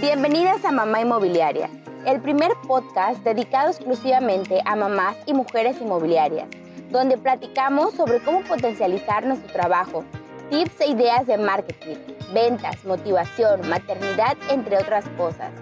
[0.00, 1.70] Bienvenidas a Mamá Inmobiliaria,
[2.04, 6.48] el primer podcast dedicado exclusivamente a mamás y mujeres inmobiliarias,
[6.90, 10.04] donde platicamos sobre cómo potencializar nuestro trabajo,
[10.50, 11.96] tips e ideas de marketing,
[12.34, 15.52] ventas, motivación, maternidad, entre otras cosas.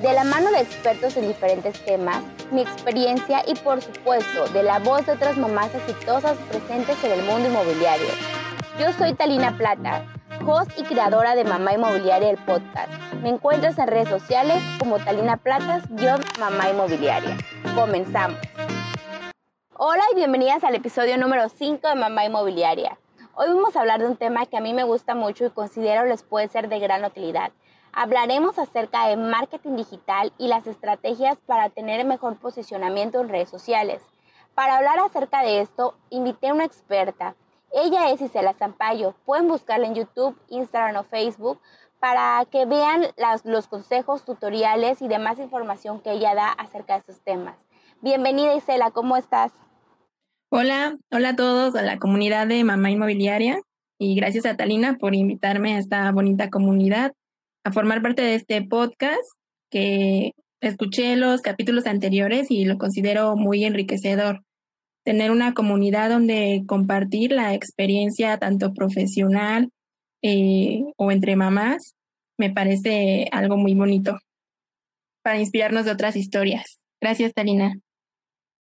[0.00, 4.78] De la mano de expertos en diferentes temas, mi experiencia y por supuesto de la
[4.78, 8.08] voz de otras mamás exitosas presentes en el mundo inmobiliario.
[8.80, 10.06] Yo soy Talina Plata,
[10.40, 12.92] host y creadora de Mamá Inmobiliaria el podcast.
[13.22, 17.36] Me encuentras en redes sociales como Talina Platas-Mamá Inmobiliaria.
[17.74, 18.38] Comenzamos.
[19.76, 22.98] Hola y bienvenidas al episodio número 5 de Mamá Inmobiliaria.
[23.34, 26.04] Hoy vamos a hablar de un tema que a mí me gusta mucho y considero
[26.04, 27.52] les puede ser de gran utilidad.
[27.92, 34.02] Hablaremos acerca de marketing digital y las estrategias para tener mejor posicionamiento en redes sociales.
[34.54, 37.34] Para hablar acerca de esto, invité a una experta.
[37.72, 39.14] Ella es Isela Zampayo.
[39.24, 41.58] Pueden buscarla en YouTube, Instagram o Facebook
[42.00, 43.06] para que vean
[43.44, 47.56] los consejos, tutoriales y demás información que ella da acerca de estos temas.
[48.02, 49.52] Bienvenida Isela, ¿cómo estás?
[50.50, 53.60] Hola, hola a todos, a la comunidad de Mamá Inmobiliaria
[53.98, 57.12] y gracias a Talina por invitarme a esta bonita comunidad
[57.64, 59.22] a formar parte de este podcast
[59.70, 64.42] que escuché los capítulos anteriores y lo considero muy enriquecedor.
[65.04, 69.70] Tener una comunidad donde compartir la experiencia tanto profesional
[70.22, 71.94] eh, o entre mamás
[72.38, 74.18] me parece algo muy bonito
[75.22, 76.80] para inspirarnos de otras historias.
[77.00, 77.74] Gracias, Talina.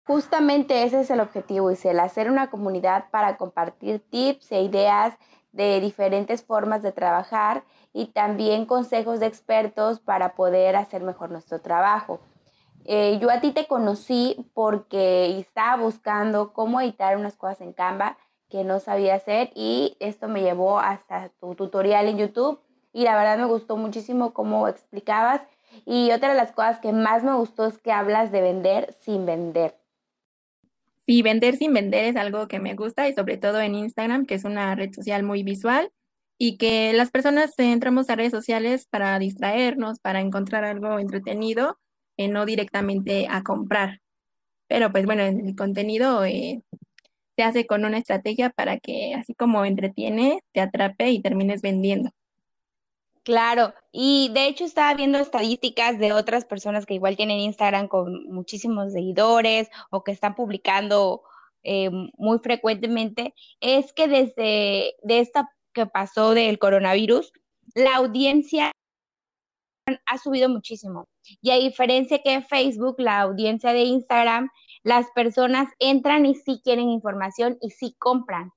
[0.05, 5.15] Justamente ese es el objetivo, Isel, hacer una comunidad para compartir tips e ideas
[5.53, 11.61] de diferentes formas de trabajar y también consejos de expertos para poder hacer mejor nuestro
[11.61, 12.19] trabajo.
[12.85, 18.17] Eh, yo a ti te conocí porque estaba buscando cómo editar unas cosas en Canva
[18.49, 22.59] que no sabía hacer y esto me llevó hasta tu tutorial en YouTube
[22.91, 25.41] y la verdad me gustó muchísimo cómo explicabas
[25.85, 29.25] y otra de las cosas que más me gustó es que hablas de vender sin
[29.25, 29.75] vender.
[31.05, 34.35] Sí, vender sin vender es algo que me gusta y sobre todo en Instagram, que
[34.35, 35.91] es una red social muy visual
[36.37, 41.77] y que las personas entramos a redes sociales para distraernos, para encontrar algo entretenido,
[42.17, 44.01] no directamente a comprar.
[44.67, 46.61] Pero pues bueno, el contenido eh,
[47.35, 52.11] se hace con una estrategia para que así como entretiene, te atrape y termines vendiendo.
[53.23, 58.25] Claro, y de hecho estaba viendo estadísticas de otras personas que igual tienen Instagram con
[58.25, 61.23] muchísimos seguidores o que están publicando
[61.63, 67.31] eh, muy frecuentemente, es que desde de esta que pasó del coronavirus,
[67.75, 68.72] la audiencia
[70.05, 71.07] ha subido muchísimo.
[71.41, 74.49] Y a diferencia que Facebook, la audiencia de Instagram,
[74.83, 78.51] las personas entran y sí quieren información y sí compran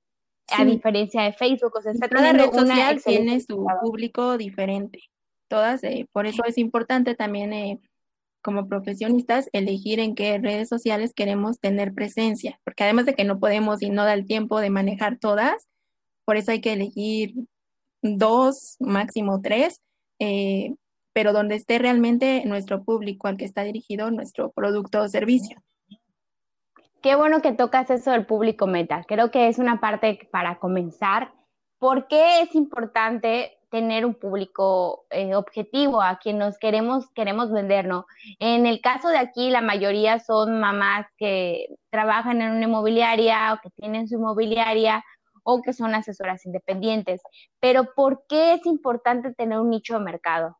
[0.49, 1.73] a diferencia de Facebook.
[1.75, 5.03] O sea, está Cada red social tiene su público diferente.
[5.47, 7.79] Todas, eh, por eso es importante también eh,
[8.41, 13.39] como profesionistas elegir en qué redes sociales queremos tener presencia, porque además de que no
[13.39, 15.67] podemos y no da el tiempo de manejar todas,
[16.25, 17.33] por eso hay que elegir
[18.01, 19.81] dos, máximo tres,
[20.19, 20.75] eh,
[21.17, 25.57] pero donde esté realmente nuestro público al que está dirigido nuestro producto o servicio.
[27.01, 29.03] Qué bueno que tocas eso del público meta.
[29.07, 31.33] Creo que es una parte para comenzar.
[31.79, 37.87] ¿Por qué es importante tener un público eh, objetivo a quien nos queremos, queremos vender,
[37.87, 38.05] ¿no?
[38.37, 43.59] En el caso de aquí, la mayoría son mamás que trabajan en una inmobiliaria o
[43.63, 45.03] que tienen su inmobiliaria
[45.41, 47.23] o que son asesoras independientes.
[47.59, 50.55] Pero ¿por qué es importante tener un nicho de mercado?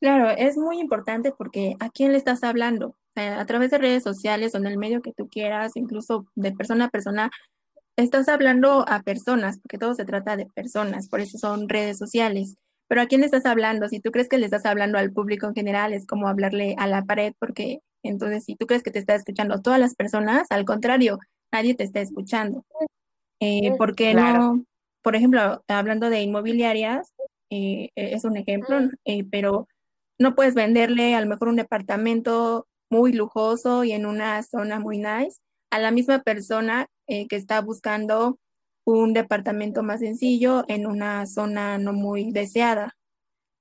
[0.00, 2.96] Claro, es muy importante porque ¿a quién le estás hablando?
[3.16, 6.86] a través de redes sociales o en el medio que tú quieras, incluso de persona
[6.86, 7.30] a persona,
[7.96, 12.54] estás hablando a personas, porque todo se trata de personas, por eso son redes sociales.
[12.88, 13.88] Pero ¿a quién estás hablando?
[13.88, 16.86] Si tú crees que le estás hablando al público en general, es como hablarle a
[16.86, 20.64] la pared, porque entonces si tú crees que te está escuchando todas las personas, al
[20.64, 21.18] contrario,
[21.52, 22.64] nadie te está escuchando.
[23.40, 24.64] Eh, porque no,
[25.02, 27.12] por ejemplo, hablando de inmobiliarias,
[27.50, 29.68] eh, es un ejemplo, eh, pero
[30.20, 34.98] no puedes venderle a lo mejor un departamento muy lujoso y en una zona muy
[34.98, 35.40] nice
[35.70, 38.38] a la misma persona eh, que está buscando
[38.84, 42.96] un departamento más sencillo en una zona no muy deseada.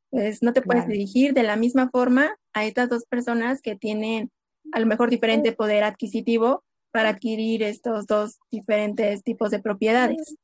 [0.09, 4.29] Pues no te puedes dirigir de la misma forma a estas dos personas que tienen
[4.73, 10.35] a lo mejor diferente poder adquisitivo para adquirir estos dos diferentes tipos de propiedades.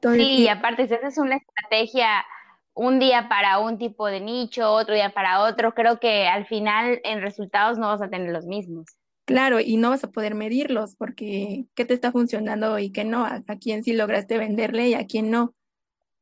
[0.00, 2.24] sí, y aparte, si esa es una estrategia
[2.74, 7.00] un día para un tipo de nicho, otro día para otro, creo que al final
[7.04, 8.86] en resultados no vas a tener los mismos.
[9.24, 13.24] Claro, y no vas a poder medirlos porque qué te está funcionando y qué no,
[13.24, 15.52] a, quién sí lograste venderle y a quién no.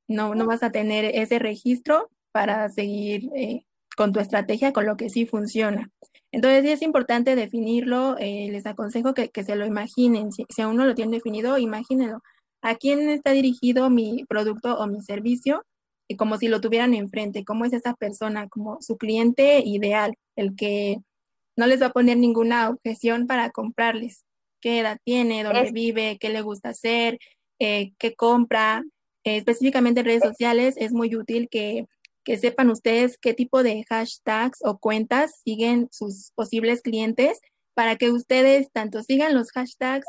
[0.07, 3.65] No, no vas a tener ese registro para seguir eh,
[3.97, 5.91] con tu estrategia, con lo que sí funciona.
[6.33, 8.17] Entonces, sí es importante definirlo.
[8.19, 10.33] Eh, les aconsejo que, se lo imaginen.
[10.33, 12.23] Si, si, aún no lo tienen definido, imagínenlo.
[12.61, 15.65] ¿A quién está dirigido mi producto o mi servicio?
[16.17, 17.45] Como si lo tuvieran enfrente.
[17.45, 18.49] ¿Cómo es esa persona?
[18.49, 20.99] Como su cliente ideal, el que
[21.57, 24.25] no les va a poner ninguna objeción para comprarles.
[24.61, 25.43] ¿Qué edad tiene?
[25.43, 26.19] ¿Dónde vive?
[26.21, 27.19] ¿Qué le gusta hacer?
[27.59, 28.83] Eh, ¿Qué compra?
[29.25, 31.87] Eh, específicamente en redes sociales es muy útil que
[32.25, 37.41] que sepan ustedes qué tipo de hashtags o cuentas siguen sus posibles clientes
[37.75, 40.07] para que ustedes tanto sigan los hashtags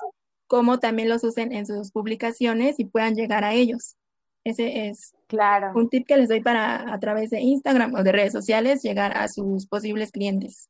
[0.48, 3.96] como también los usen en sus publicaciones y puedan llegar a ellos.
[4.44, 5.72] Ese es claro.
[5.76, 9.16] un tip que les doy para a través de Instagram o de redes sociales llegar
[9.16, 10.70] a sus posibles clientes.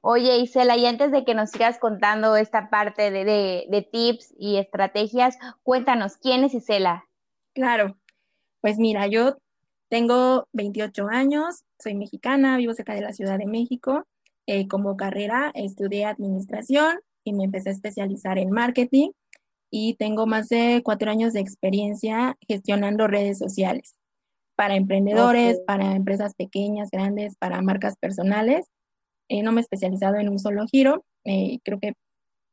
[0.00, 3.24] Oye, Isela, y antes de que nos sigas contando esta parte de,
[3.68, 7.04] de tips y estrategias, cuéntanos, ¿quién es Isela?
[7.54, 7.96] Claro,
[8.60, 9.36] pues mira, yo
[9.88, 14.04] tengo 28 años, soy mexicana, vivo cerca de la Ciudad de México.
[14.48, 19.10] Eh, como carrera estudié administración y me empecé a especializar en marketing
[19.70, 23.96] y tengo más de cuatro años de experiencia gestionando redes sociales
[24.56, 28.66] para emprendedores, para empresas pequeñas, grandes, para marcas personales.
[29.28, 31.04] Eh, no me he especializado en un solo giro.
[31.24, 31.94] Eh, creo que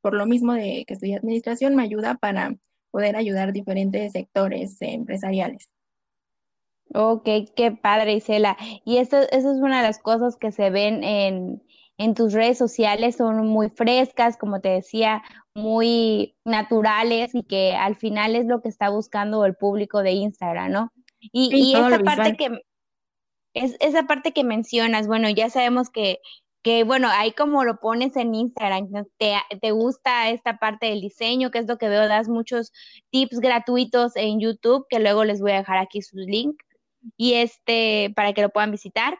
[0.01, 2.55] por lo mismo de que estudié administración me ayuda para
[2.91, 5.69] poder ayudar diferentes sectores empresariales.
[6.93, 8.57] Ok, qué padre, Isela.
[8.85, 11.63] Y eso, eso es una de las cosas que se ven en,
[11.97, 15.23] en tus redes sociales, son muy frescas, como te decía,
[15.55, 20.71] muy naturales y que al final es lo que está buscando el público de Instagram,
[20.71, 20.93] ¿no?
[21.19, 22.61] Y, y esa parte que
[23.53, 26.19] es esa parte que mencionas, bueno, ya sabemos que,
[26.63, 31.51] que bueno, ahí como lo pones en Instagram, te, te gusta esta parte del diseño,
[31.51, 32.71] que es lo que veo, das muchos
[33.11, 36.65] tips gratuitos en YouTube, que luego les voy a dejar aquí sus links
[37.17, 39.19] y este, para que lo puedan visitar.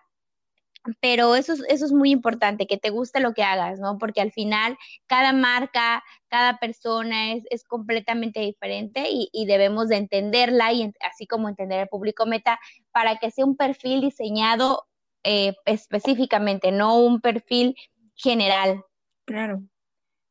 [1.00, 3.98] Pero eso, eso es muy importante, que te guste lo que hagas, ¿no?
[3.98, 4.78] Porque al final
[5.08, 11.26] cada marca, cada persona es, es completamente diferente y, y, debemos de entenderla y así
[11.26, 12.60] como entender el público meta
[12.92, 14.88] para que sea un perfil diseñado
[15.24, 17.76] eh, específicamente, no un perfil
[18.16, 18.84] general.
[19.26, 19.64] Claro.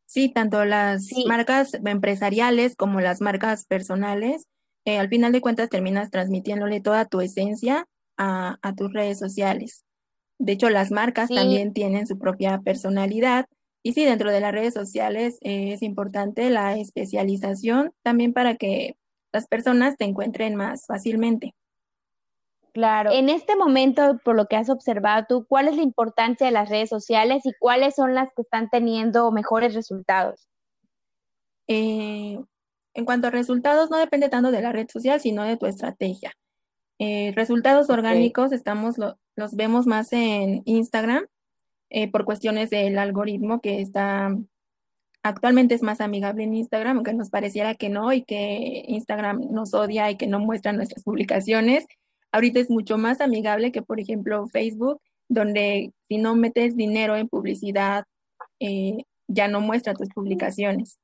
[0.04, 4.48] Sí, tanto las marcas empresariales como las marcas personales
[4.84, 7.86] eh, al final de cuentas terminas transmitiéndole toda tu esencia
[8.18, 9.84] a, tus redes sociales.
[10.42, 13.46] De hecho, las marcas también tienen su propia personalidad.
[13.84, 18.96] Y sí, dentro de las redes sociales eh, es importante la especialización también para que
[19.32, 21.54] las personas te encuentren más fácilmente.
[22.72, 23.12] Claro.
[23.12, 26.68] En este momento, por lo que has observado tú, ¿cuál es la importancia de las
[26.68, 30.48] redes sociales y cuáles son las que están teniendo mejores resultados?
[31.68, 32.36] Eh,
[32.94, 36.32] en cuanto a resultados, no depende tanto de la red social, sino de tu estrategia.
[36.98, 38.96] Eh, resultados orgánicos estamos
[39.36, 41.26] los vemos más en Instagram
[41.90, 44.36] eh, por cuestiones del algoritmo que está
[45.22, 49.74] actualmente es más amigable en Instagram, aunque nos pareciera que no y que Instagram nos
[49.74, 51.86] odia y que no muestra nuestras publicaciones.
[52.32, 57.28] Ahorita es mucho más amigable que, por ejemplo, Facebook, donde si no metes dinero en
[57.28, 58.04] publicidad,
[58.58, 60.98] eh, ya no muestra tus publicaciones.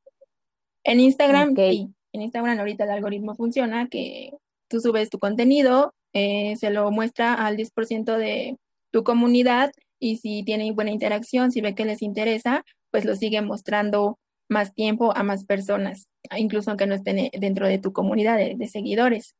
[0.84, 1.94] En Instagram, sí.
[2.12, 4.32] En Instagram ahorita el algoritmo funciona que
[4.68, 8.56] tú subes tu contenido, eh, se lo muestra al 10% de
[8.90, 13.42] tu comunidad y si tiene buena interacción, si ve que les interesa, pues lo sigue
[13.42, 18.66] mostrando más tiempo a más personas, incluso aunque no estén dentro de tu comunidad de,
[18.66, 19.34] seguidores.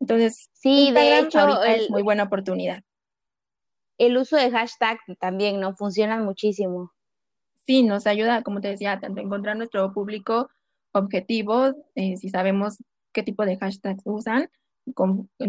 [0.00, 2.82] Entonces, sí, de hecho, es muy buena oportunidad.
[3.98, 5.76] El uso de hashtag también, ¿no?
[5.76, 6.92] Funciona muchísimo.
[7.66, 10.48] Sí, nos ayuda, como te decía, tanto a encontrar nuestro público
[10.92, 12.78] objetivos, eh, si sabemos
[13.12, 14.48] qué tipo de hashtags usan,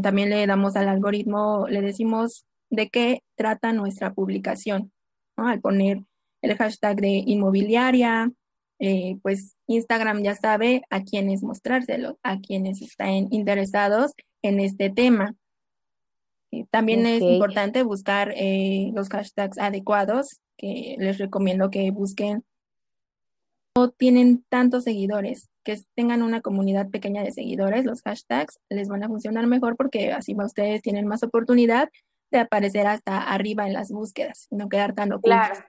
[0.01, 4.91] también le damos al algoritmo, le decimos de qué trata nuestra publicación,
[5.35, 6.03] Al poner
[6.41, 8.31] el hashtag de inmobiliaria,
[8.79, 15.35] eh, pues Instagram ya sabe a quiénes mostrárselo, a quienes están interesados en este tema.
[16.51, 18.33] Eh, también es importante buscar
[18.93, 22.43] los hashtags adecuados, que les recomiendo que busquen
[23.97, 29.07] tienen tantos seguidores, que tengan una comunidad pequeña de seguidores, los hashtags les van a
[29.07, 31.89] funcionar mejor porque así ustedes tienen más oportunidad
[32.31, 35.47] de aparecer hasta arriba en las búsquedas, no quedar tan ocultos.
[35.47, 35.65] Claro.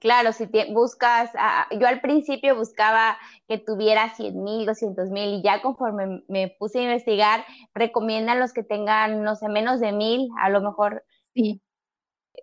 [0.00, 1.32] Claro, si buscas,
[1.72, 3.18] yo al principio buscaba
[3.48, 7.44] que tuviera 100 mil, 200 mil y ya conforme me puse a investigar,
[7.74, 11.04] recomiendan los que tengan, no sé, menos de mil, a lo mejor
[11.34, 11.60] sí.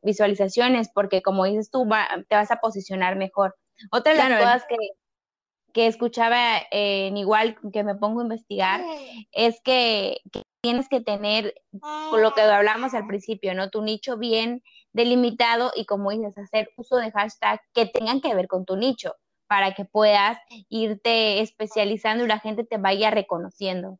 [0.03, 1.87] visualizaciones, porque como dices tú,
[2.27, 3.55] te vas a posicionar mejor.
[3.91, 4.65] Otra de las cosas
[5.73, 8.81] que escuchaba en igual que me pongo a investigar
[9.31, 10.21] es que,
[10.65, 13.69] tienes que tener, con lo que hablamos al principio, ¿no?
[13.69, 14.63] Tu nicho bien
[14.93, 19.13] delimitado y como dices, hacer uso de hashtags que tengan que ver con tu nicho
[19.45, 20.39] para que puedas
[20.69, 23.99] irte especializando y la gente te vaya reconociendo.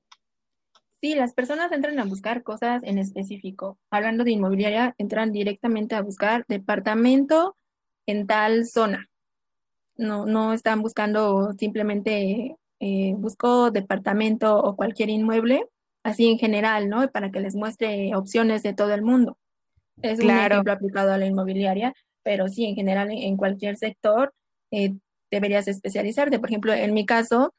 [1.00, 3.78] Sí, las personas entran a buscar cosas en específico.
[3.92, 7.58] Hablando de inmobiliaria, entran directamente a buscar departamento
[8.08, 9.08] en tal zona.
[9.98, 15.66] No, no están buscando simplemente eh, busco departamento o cualquier inmueble,
[16.04, 17.08] así en general, ¿no?
[17.10, 19.38] Para que les muestre opciones de todo el mundo.
[20.02, 24.34] Es un ejemplo aplicado a la inmobiliaria, pero sí, en general, en cualquier sector
[24.72, 24.94] eh,
[25.32, 26.40] deberías especializarte.
[26.40, 27.54] Por ejemplo, en mi caso,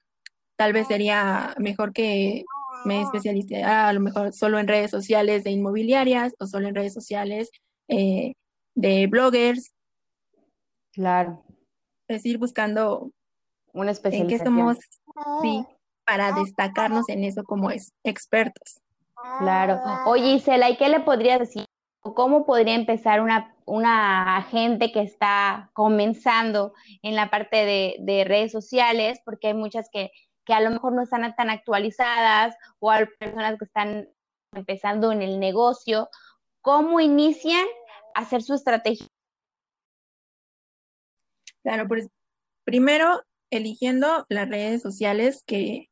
[0.57, 2.45] tal vez sería mejor que
[2.85, 6.93] me especialice a lo mejor solo en redes sociales de inmobiliarias o solo en redes
[6.93, 7.51] sociales
[7.89, 8.35] eh,
[8.75, 9.73] de bloggers.
[10.93, 11.46] Claro.
[12.09, 13.11] Es ir buscando
[13.73, 13.93] una.
[14.05, 14.79] En qué somos,
[15.43, 15.65] sí,
[16.05, 18.81] para destacarnos en eso como es, expertos.
[19.39, 19.81] Claro.
[20.07, 21.65] Oye, Isela, ¿y qué le podrías decir?
[22.01, 26.73] ¿Cómo podría empezar una, una gente que está comenzando
[27.03, 29.21] en la parte de, de redes sociales?
[29.25, 30.13] Porque hay muchas que
[30.47, 34.09] que a lo mejor no están tan actualizadas o hay personas que están
[34.53, 36.09] empezando en el negocio,
[36.63, 37.67] ¿cómo inician
[38.15, 39.07] a hacer su estrategia?
[41.67, 42.07] Claro, pues
[42.65, 45.91] primero eligiendo las redes sociales que,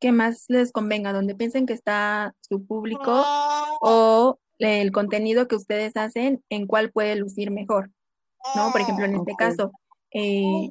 [0.00, 3.22] que más les convenga, donde piensen que está su público
[3.80, 7.92] o el contenido que ustedes hacen, en cuál puede lucir mejor,
[8.56, 8.72] ¿no?
[8.72, 9.70] Por ejemplo, en este caso,
[10.10, 10.70] eh,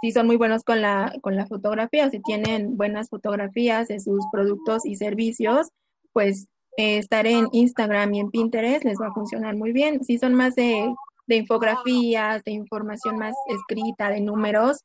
[0.00, 4.24] si son muy buenos con la, con la fotografía, si tienen buenas fotografías de sus
[4.30, 5.70] productos y servicios,
[6.12, 10.04] pues eh, estar en Instagram y en Pinterest les va a funcionar muy bien.
[10.04, 10.88] Si son más de,
[11.36, 14.78] infografías, de información más escrita, de números,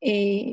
[0.00, 0.52] eh,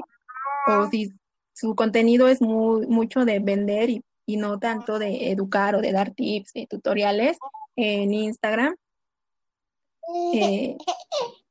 [0.67, 1.13] o si
[1.53, 5.91] su contenido es muy, mucho de vender y, y, no tanto de educar o de
[5.91, 7.37] dar tips, de tutoriales
[7.75, 8.75] en Instagram.
[10.33, 10.77] Eh,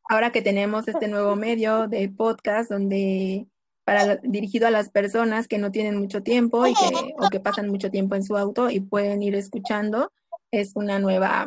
[0.09, 3.47] ahora que tenemos este nuevo medio de podcast donde
[3.85, 7.69] para dirigido a las personas que no tienen mucho tiempo y que o que pasan
[7.69, 10.11] mucho tiempo en su auto y pueden ir escuchando,
[10.51, 11.47] es una nueva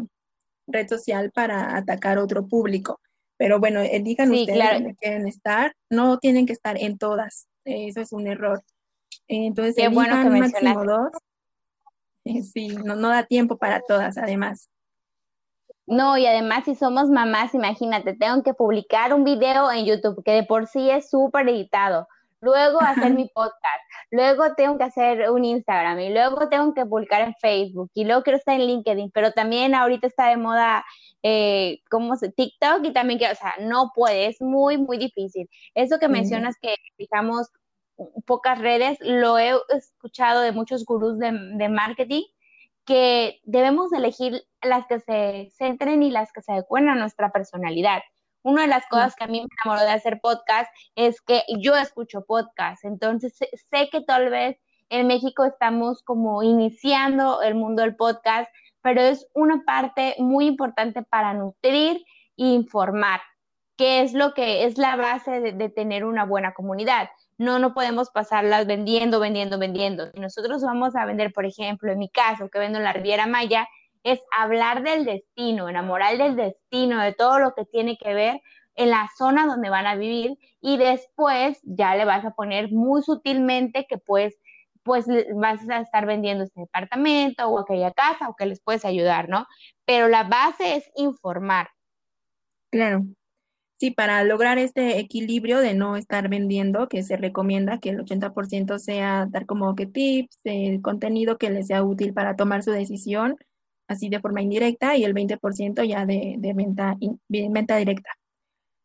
[0.68, 3.00] red social para atacar otro público.
[3.38, 8.02] Pero bueno, eh, digan ustedes dónde quieren estar, no tienen que estar en todas, eso
[8.02, 8.64] es un error.
[9.28, 11.10] Entonces, Qué bueno que máximo dos.
[12.54, 14.70] Sí, no, no da tiempo para todas, además.
[15.86, 20.32] No, y además si somos mamás, imagínate, tengo que publicar un video en YouTube que
[20.32, 22.10] de por sí es súper editado,
[22.42, 27.22] luego hacer mi podcast, luego tengo que hacer un Instagram y luego tengo que publicar
[27.22, 30.86] en Facebook y luego quiero estar en LinkedIn, pero también ahorita está de moda
[31.24, 35.50] eh, como TikTok y también que, o sea, no puede, es muy, muy difícil.
[35.74, 37.50] Eso que mencionas que fijamos
[38.26, 42.24] pocas redes, lo he escuchado de muchos gurús de, de marketing
[42.86, 48.02] que debemos elegir las que se centren y las que se adecuen a nuestra personalidad.
[48.48, 51.76] Una de las cosas que a mí me enamoró de hacer podcast es que yo
[51.76, 54.56] escucho podcast, entonces sé que tal vez
[54.88, 58.50] en México estamos como iniciando el mundo del podcast,
[58.82, 61.98] pero es una parte muy importante para nutrir
[62.38, 63.20] e informar,
[63.76, 67.10] que es lo que es la base de tener una buena comunidad.
[67.38, 70.10] No, no podemos pasarlas vendiendo, vendiendo, vendiendo.
[70.14, 73.28] Si nosotros vamos a vender, por ejemplo, en mi caso, que vendo en la Riviera
[73.28, 73.68] Maya,
[74.12, 78.42] es hablar del destino, enamorar del destino, de todo lo que tiene que ver
[78.76, 83.02] en la zona donde van a vivir y después ya le vas a poner muy
[83.02, 84.38] sutilmente que pues
[84.84, 89.28] pues vas a estar vendiendo este departamento o aquella casa o que les puedes ayudar,
[89.28, 89.46] ¿no?
[89.84, 91.68] Pero la base es informar.
[92.72, 93.04] Claro,
[93.80, 98.80] Sí, para lograr este equilibrio de no estar vendiendo, que se recomienda que el 80%
[98.80, 103.38] sea dar como que tips, el contenido que les sea útil para tomar su decisión,
[103.88, 106.98] así de forma indirecta, y el 20% ya de, de venta,
[107.30, 108.12] venta directa.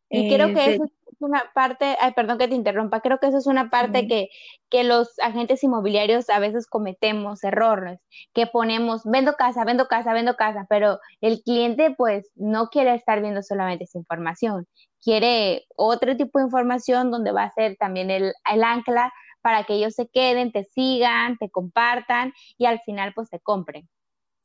[0.09, 3.27] Y creo eh, que eso es una parte, ay, perdón que te interrumpa, creo que
[3.27, 4.29] eso es una parte que,
[4.69, 7.99] que los agentes inmobiliarios a veces cometemos errores,
[8.33, 13.21] que ponemos, vendo casa, vendo casa, vendo casa, pero el cliente pues no quiere estar
[13.21, 14.67] viendo solamente esa información,
[15.01, 19.73] quiere otro tipo de información donde va a ser también el, el ancla para que
[19.73, 23.89] ellos se queden, te sigan, te compartan y al final pues te compren.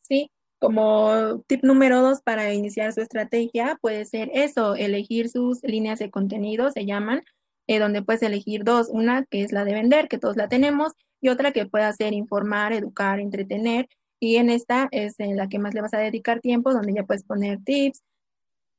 [0.00, 5.98] Sí, como tip número dos para iniciar su estrategia puede ser eso, elegir sus líneas
[5.98, 7.22] de contenido, se llaman,
[7.66, 10.92] eh, donde puedes elegir dos, una que es la de vender, que todos la tenemos,
[11.20, 13.88] y otra que puede ser informar, educar, entretener,
[14.20, 17.24] y en esta es la que más le vas a dedicar tiempo, donde ya puedes
[17.24, 18.02] poner tips,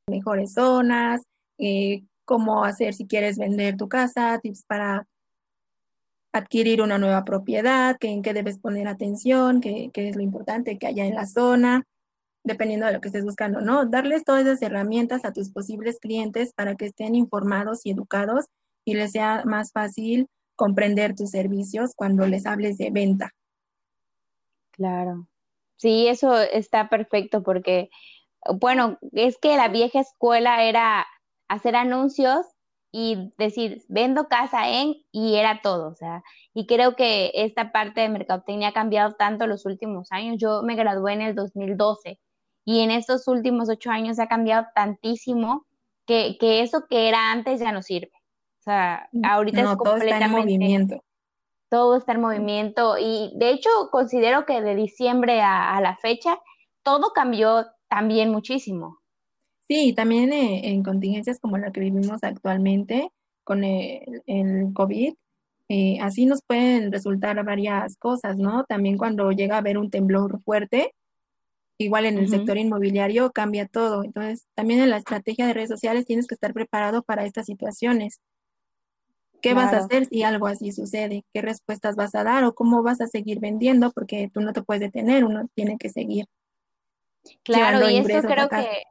[0.08, 1.22] mejores zonas,
[1.58, 5.08] eh, cómo hacer si quieres vender tu casa, tips para
[6.32, 10.78] adquirir una nueva propiedad, que, en qué debes poner atención, qué, qué es lo importante
[10.78, 11.84] que haya en la zona,
[12.44, 13.86] dependiendo de lo que estés buscando, ¿no?
[13.86, 18.46] Darles todas esas herramientas a tus posibles clientes para que estén informados y educados
[18.86, 23.32] y les sea más fácil comprender tus servicios cuando les hables de venta.
[24.72, 25.28] Claro.
[25.78, 27.90] Sí, eso está perfecto porque,
[28.60, 31.06] bueno, es que la vieja escuela era
[31.48, 32.46] hacer anuncios
[32.92, 38.02] y decir, vendo casa en, y era todo, o sea, y creo que esta parte
[38.02, 40.38] de mercadotecnia ha cambiado tanto los últimos años.
[40.40, 42.20] Yo me gradué en el 2012
[42.66, 45.66] y en estos últimos ocho años ha cambiado tantísimo
[46.06, 48.12] que, que eso que era antes ya no sirve.
[48.60, 50.08] O sea, mm, ahorita es completamente...
[50.08, 51.04] Todo está en movimiento.
[51.70, 56.40] Todo está en movimiento y de hecho considero que de diciembre a, la fecha
[56.84, 58.98] todo cambió también muchísimo.
[59.70, 63.12] Sí, también eh, en contingencias como la que vivimos actualmente
[63.44, 65.14] con el, el COVID,
[65.70, 68.64] eh, así nos pueden resultar varias cosas, ¿no?
[68.64, 70.96] También cuando llega a haber un temblor fuerte,
[71.78, 74.04] igual en el sector inmobiliario cambia todo.
[74.04, 78.20] Entonces, también en la estrategia de redes sociales tienes que estar preparado para estas situaciones.
[79.42, 81.24] ¿Qué vas a hacer si algo así sucede?
[81.32, 83.92] ¿Qué respuestas vas a dar o cómo vas a seguir vendiendo?
[83.92, 86.26] Porque tú no te puedes detener, uno tiene que seguir.
[87.44, 88.84] Claro, y eso creo que,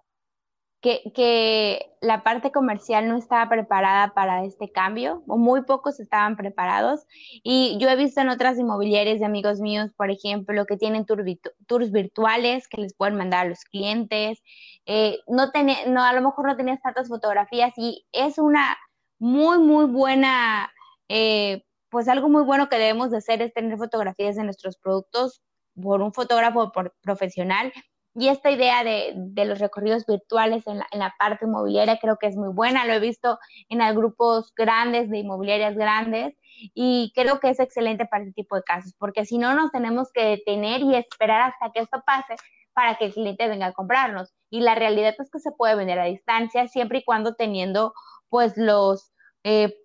[0.81, 6.37] que, que, la parte comercial no estaba preparada para este cambio, o muy pocos estaban
[6.37, 7.07] preparados.
[7.43, 11.93] Y yo he visto en otras inmobiliarias de amigos míos, por ejemplo, que tienen tours
[11.93, 14.41] virtuales que les pueden mandar a los clientes.
[14.87, 15.51] Eh, no,
[15.89, 18.77] no, a lo mejor no tenías tantas fotografías y es una
[19.19, 20.73] muy, muy buena,
[21.09, 25.43] eh, pues algo muy bueno que debemos de hacer es tener fotografías de nuestros productos
[25.81, 27.73] por un fotógrafo profesional.
[28.19, 32.53] Y esta idea de, los recorridos virtuales en la, parte inmobiliaria creo que es muy
[32.53, 32.85] buena.
[32.85, 36.35] Lo he visto en grupos grandes, de inmobiliarias grandes,
[36.75, 40.11] y creo que es excelente para este tipo de casos, porque si no nos tenemos
[40.13, 42.35] que detener y esperar hasta que esto pase
[42.73, 44.35] para que el cliente venga a comprarnos.
[44.51, 47.95] Y la realidad es que se puede vender a distancia siempre y cuando teniendo
[48.31, 49.13] pues los,
[49.45, 49.77] eh,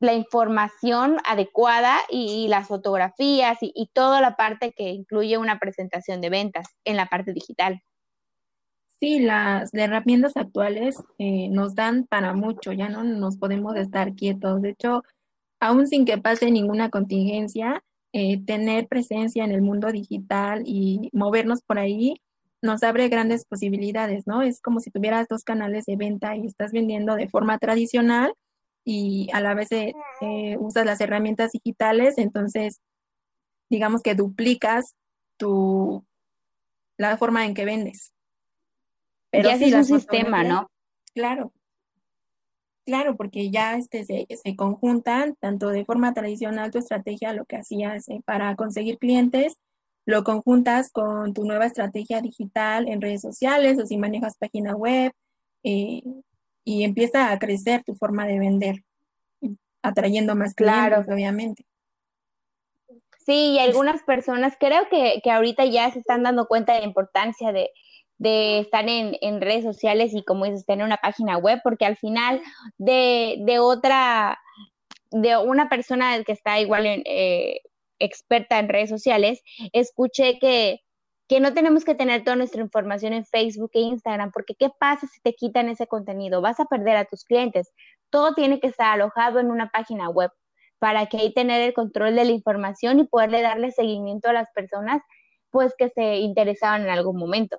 [0.00, 6.30] la información adecuada y, las fotografías y, toda la parte que incluye una presentación de
[6.30, 7.82] ventas en la parte digital.
[9.00, 14.62] Sí, las herramientas actuales eh, nos dan para mucho, ya no nos podemos estar quietos.
[14.62, 15.02] De hecho,
[15.60, 17.82] aún sin que pase ninguna contingencia,
[18.12, 22.20] eh, tener presencia en el mundo digital y movernos por ahí
[22.62, 24.42] nos abre grandes posibilidades, ¿no?
[24.42, 28.32] Es como si tuvieras dos canales de venta y estás vendiendo de forma tradicional
[28.88, 32.80] y a la vez eh, eh, usas las herramientas digitales, entonces
[33.68, 34.94] digamos que duplicas
[35.36, 36.04] tu
[36.96, 38.12] la forma en que vendes.
[39.30, 40.70] Pero ya sí, es un sistema, ¿no?
[41.14, 41.52] Claro.
[42.86, 47.56] Claro, porque ya este, se, se, conjuntan tanto de forma tradicional tu estrategia, lo que
[47.56, 49.56] hacías eh, para conseguir clientes,
[50.06, 55.10] lo conjuntas con tu nueva estrategia digital en redes sociales o si manejas página web
[55.64, 56.02] eh,
[56.66, 58.82] y empieza a crecer tu forma de vender,
[59.82, 61.64] atrayendo más clientes, obviamente.
[63.24, 67.52] Sí, y algunas personas creo que, ahorita ya se están dando cuenta de la importancia
[67.52, 67.70] de,
[68.58, 72.42] estar en, redes sociales y como dices, tener una página web, porque al final
[72.78, 74.36] de, de otra,
[75.12, 77.60] de una persona que está igual en, eh,
[78.00, 79.40] experta en redes sociales,
[79.72, 80.80] escuché que,
[81.28, 85.06] que no tenemos que tener toda nuestra información en Facebook e Instagram, porque ¿qué pasa
[85.06, 86.40] si te quitan ese contenido?
[86.40, 87.72] Vas a perder a tus clientes.
[88.10, 90.30] Todo tiene que estar alojado en una página web
[90.78, 94.50] para que ahí tener el control de la información y poderle darle seguimiento a las
[94.52, 95.02] personas
[95.50, 97.58] pues que se interesaban en algún momento.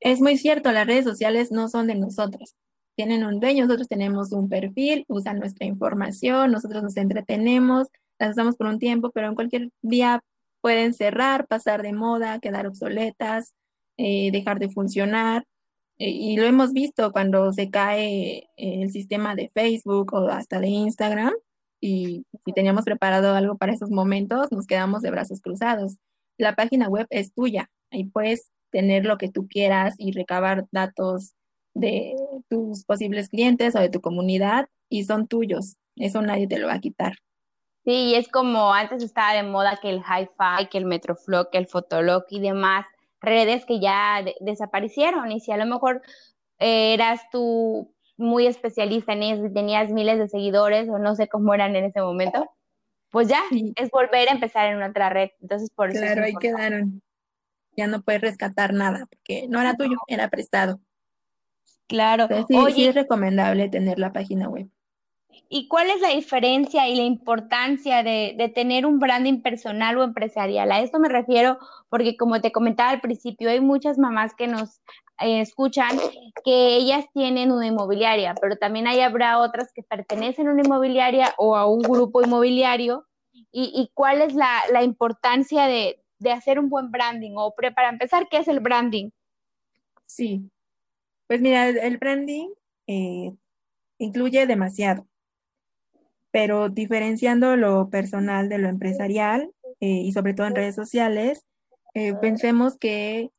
[0.00, 2.54] Es muy cierto, las redes sociales no son de nosotros.
[2.96, 8.56] Tienen un dueño, nosotros tenemos un perfil, usan nuestra información, nosotros nos entretenemos, las usamos
[8.56, 10.22] por un tiempo, pero en cualquier día
[10.66, 13.54] pueden cerrar, pasar de moda, quedar obsoletas,
[13.98, 15.44] eh, dejar de funcionar.
[15.96, 20.66] Eh, y lo hemos visto cuando se cae el sistema de Facebook o hasta de
[20.66, 21.34] Instagram.
[21.80, 25.98] Y si teníamos preparado algo para esos momentos, nos quedamos de brazos cruzados.
[26.36, 27.70] La página web es tuya.
[27.92, 31.34] Ahí puedes tener lo que tú quieras y recabar datos
[31.74, 32.16] de
[32.48, 35.76] tus posibles clientes o de tu comunidad y son tuyos.
[35.94, 37.18] Eso nadie te lo va a quitar.
[37.86, 41.68] Sí, es como antes estaba de moda que el hi-fi, que el Metroflog, que el
[41.68, 42.84] Fotolog y demás
[43.20, 45.30] redes que ya desaparecieron.
[45.30, 46.02] Y si a lo mejor
[46.58, 51.28] eh, eras tú muy especialista en eso y tenías miles de seguidores o no sé
[51.28, 52.50] cómo eran en ese momento,
[53.10, 53.40] pues ya
[53.76, 55.30] es volver a empezar en otra red.
[55.40, 56.00] Entonces, por eso.
[56.00, 57.02] Claro, ahí quedaron.
[57.76, 60.80] Ya no puedes rescatar nada porque no era tuyo, era prestado.
[61.86, 62.26] Claro.
[62.48, 64.68] sí, sí es recomendable tener la página web.
[65.48, 70.72] ¿Y cuál es la diferencia y la importancia de, tener un branding personal o empresarial?
[70.72, 74.80] A esto me refiero porque, como te comentaba al principio, hay muchas mamás que nos
[75.20, 75.96] eh, escuchan
[76.44, 81.32] que ellas tienen una inmobiliaria, pero también hay, habrá otras que pertenecen a una inmobiliaria
[81.38, 83.06] o a un grupo inmobiliario.
[83.52, 85.98] ¿Y, cuál es la, importancia de,
[86.30, 87.32] hacer un buen branding?
[87.36, 89.10] O para empezar, ¿qué es el branding?
[90.04, 90.50] Sí,
[91.26, 92.48] pues mira, el branding
[92.86, 93.32] eh,
[93.98, 95.06] incluye demasiado
[96.36, 101.40] pero diferenciando lo personal de lo empresarial eh, y sobre todo en redes sociales,
[101.94, 103.30] eh, pensemos que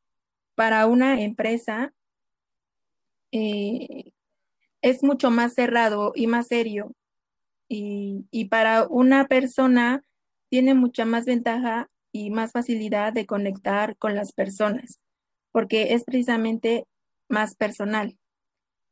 [0.56, 1.92] para una empresa
[3.30, 4.10] eh,
[4.82, 6.90] es mucho más cerrado y más serio
[7.68, 10.02] y, y para una persona
[10.48, 14.98] tiene mucha más ventaja y más facilidad de conectar con las personas,
[15.52, 16.84] porque es precisamente
[17.28, 18.18] más personal.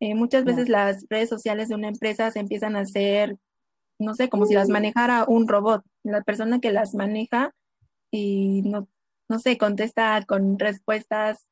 [0.00, 3.36] muchas veces las redes sociales de una empresa se empiezan a hacer
[3.98, 5.84] no sé, como si las manejara un robot.
[6.02, 7.54] La persona que las maneja
[8.10, 8.88] y no,
[9.28, 11.48] no sé, contesta con respuestas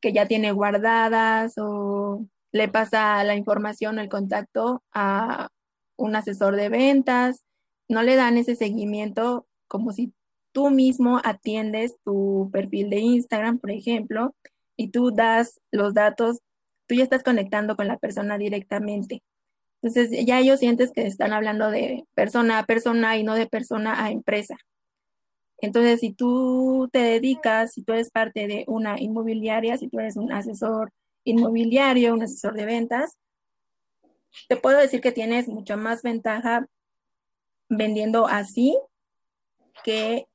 [0.00, 5.48] que ya tiene guardadas o le pasa la información o el contacto a
[5.96, 7.44] un asesor de ventas.
[7.88, 10.12] No le dan ese seguimiento como si
[10.52, 14.34] tú mismo atiendes tu perfil de Instagram, por ejemplo,
[14.76, 16.38] y tú das los datos,
[16.86, 19.22] tú ya estás conectando con la persona directamente.
[19.82, 24.04] Entonces ya ellos sientes que están hablando de persona a persona y no de persona
[24.04, 24.56] a empresa.
[25.58, 30.16] Entonces, si tú te dedicas, si tú eres parte de una inmobiliaria, si tú eres
[30.16, 30.92] un asesor
[31.24, 33.16] inmobiliario, un asesor de ventas,
[34.48, 36.66] te puedo decir que tienes mucha más ventaja
[37.68, 38.78] vendiendo así
[39.82, 40.26] que,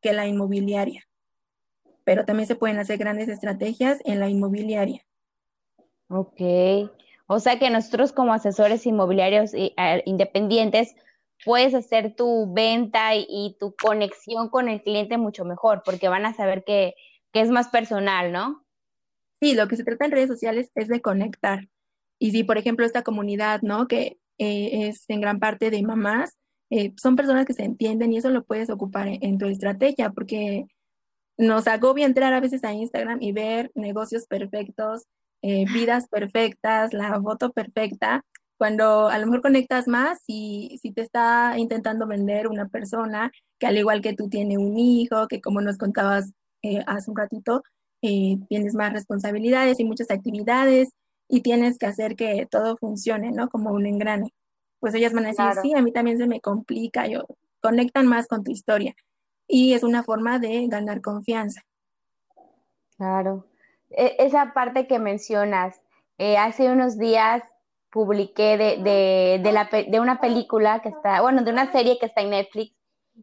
[0.00, 1.06] que la inmobiliaria.
[2.04, 5.04] Pero también se pueden hacer grandes estrategias en la inmobiliaria.
[6.08, 6.40] Ok.
[7.32, 9.72] O sea que nosotros como asesores inmobiliarios eh,
[10.04, 10.96] independientes
[11.44, 16.34] puedes hacer tu venta y, tu conexión con el cliente mucho mejor porque van a
[16.34, 16.94] saber que,
[17.32, 18.66] es más personal, ¿no?
[19.40, 21.68] Sí, lo que se trata en redes sociales es de conectar.
[22.18, 23.86] Y si, por ejemplo, esta comunidad, ¿no?
[23.86, 26.36] Que eh, es en gran parte de mamás,
[26.68, 30.66] eh, son personas que se entienden y eso lo puedes ocupar en, tu estrategia porque
[31.38, 35.04] nos agobia entrar a veces a Instagram y ver negocios perfectos,
[35.42, 38.24] eh, vidas perfectas, la foto perfecta,
[38.60, 43.66] cuando a lo mejor conectas más y si te está intentando vender una persona que
[43.66, 47.62] al igual que tú tiene un hijo, que como nos contabas eh, hace un ratito,
[48.02, 50.90] eh, tienes más responsabilidades y muchas actividades
[51.26, 53.48] y tienes que hacer que todo funcione, ¿no?
[53.48, 54.34] Como un engrane.
[54.78, 57.24] Pues ellas van a decir, sí, a mí también se me complica, yo,
[57.62, 58.94] conectan más con tu historia.
[59.46, 61.62] Y es una forma de ganar confianza.
[62.98, 63.49] Claro.
[63.90, 65.80] E, esa parte que mencionas,
[66.18, 67.42] eh, hace unos días
[67.90, 72.74] publiqué de, una película que está, bueno, de una serie que está en Netflix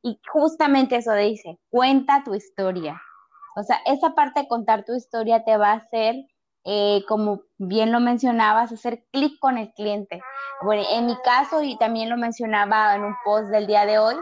[0.04, 3.02] y justamente eso dice, cuenta tu historia.
[3.56, 6.16] O sea, esa parte de contar tu historia te va a hacer,
[6.66, 10.22] eh, como bien lo mencionabas, hacer clic con el cliente.
[10.62, 14.16] Bueno, en mi caso, y también lo mencionaba en un post del día de hoy,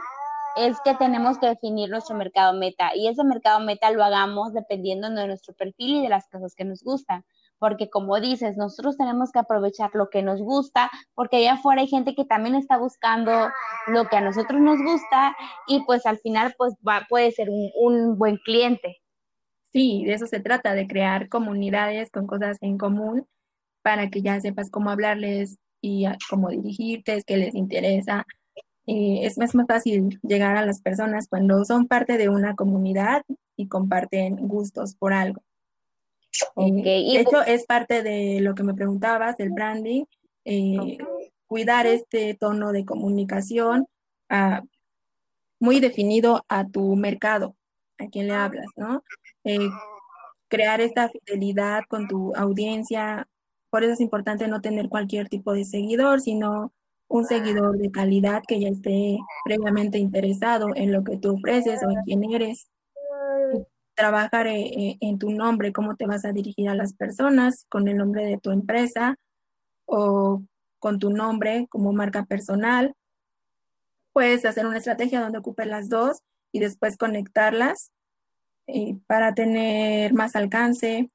[0.55, 5.09] es que tenemos que definir nuestro mercado meta y ese mercado meta lo hagamos dependiendo
[5.09, 7.23] de nuestro perfil y de las cosas que nos gustan.
[7.57, 11.87] Porque como dices, nosotros tenemos que aprovechar lo que nos gusta, porque allá afuera hay
[11.87, 13.31] gente que también está buscando
[13.87, 15.35] lo que a nosotros nos gusta
[15.67, 18.97] y pues al final pues va, puede ser un, un buen cliente.
[19.71, 23.27] Sí, de eso se trata, de crear comunidades con cosas en común
[23.81, 28.25] para que ya sepas cómo hablarles y cómo dirigirte, qué les interesa,
[28.87, 33.23] eh, es más, fácil llegar a las personas cuando son parte de una comunidad
[33.55, 35.41] y comparten gustos por algo.
[36.57, 40.03] Eh, de hecho, es parte de lo que me preguntabas, del branding,
[40.43, 40.97] eh,
[41.47, 43.87] cuidar este tono de comunicación
[44.29, 44.61] ah,
[45.59, 47.55] muy definido a tu mercado,
[47.97, 49.03] a quien le hablas, ¿no?
[50.47, 53.27] crear esta fidelidad con tu audiencia,
[53.69, 56.71] por eso es importante no tener cualquier tipo de seguidor, sino
[57.15, 61.89] un seguidor de calidad que ya esté previamente interesado en lo que tú ofreces o
[61.89, 62.67] en quién eres.
[63.95, 67.87] Trabajar eh, eh, en tu nombre, cómo te vas a dirigir a las personas, con
[67.87, 69.15] el nombre de tu empresa
[69.85, 70.43] o
[70.79, 72.93] con tu nombre como marca personal.
[74.13, 76.19] Puedes hacer una estrategia donde ocupes las dos
[76.51, 77.91] y después conectarlas
[78.67, 81.09] eh, para tener más alcance,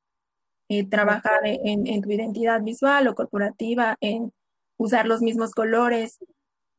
[0.89, 4.33] trabajar en, en, tu identidad visual o corporativa, en
[4.81, 6.19] usar los mismos colores,